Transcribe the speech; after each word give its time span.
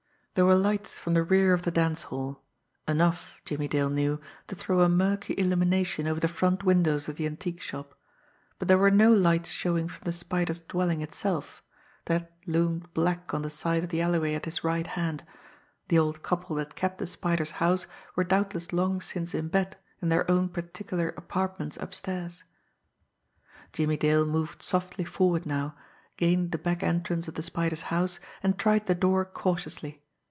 There 0.33 0.45
were 0.45 0.55
lights 0.55 0.97
from 0.97 1.13
the 1.13 1.23
rear 1.25 1.53
of 1.53 1.63
the 1.63 1.71
dance 1.71 2.03
hall, 2.03 2.41
enough, 2.87 3.35
Jimmie 3.43 3.67
Dale 3.67 3.89
knew, 3.89 4.21
to 4.47 4.55
throw 4.55 4.79
a 4.79 4.87
murky 4.87 5.35
illumination 5.37 6.07
over 6.07 6.21
the 6.21 6.29
front 6.29 6.63
windows 6.63 7.09
of 7.09 7.17
the 7.17 7.25
antique 7.25 7.59
shop; 7.59 7.93
but 8.57 8.69
there 8.69 8.77
were 8.77 8.89
no 8.89 9.11
lights 9.11 9.49
showing 9.49 9.89
from 9.89 10.05
the 10.05 10.13
Spider's 10.13 10.61
dwelling 10.61 11.01
itself, 11.01 11.61
that 12.05 12.31
loomed 12.47 12.93
black 12.93 13.33
on 13.33 13.41
the 13.41 13.49
side 13.49 13.83
of 13.83 13.89
the 13.89 13.99
alleyway 13.99 14.33
at 14.33 14.45
his 14.45 14.63
right 14.63 14.87
hand 14.87 15.25
the 15.89 15.99
old 15.99 16.23
couple 16.23 16.55
that 16.55 16.75
kept 16.77 16.99
the 16.99 17.07
Spider's 17.07 17.51
house 17.59 17.85
were 18.15 18.23
doubtless 18.23 18.71
long 18.71 19.01
since 19.01 19.33
in 19.35 19.49
bed 19.49 19.75
in 20.01 20.07
their 20.07 20.31
own 20.31 20.47
particular 20.47 21.09
apartments 21.17 21.75
upstairs. 21.81 22.45
Jimmie 23.73 23.97
Dale 23.97 24.25
moved 24.25 24.61
softly 24.61 25.03
forward 25.03 25.45
now, 25.45 25.75
gained 26.15 26.53
the 26.53 26.57
back 26.57 26.83
entrance 26.83 27.27
of 27.27 27.33
the 27.33 27.43
Spider's 27.43 27.81
house, 27.91 28.21
and 28.41 28.57
tried 28.57 28.87
the 28.87 28.95
door 28.95 29.25
cautiously. 29.25 29.97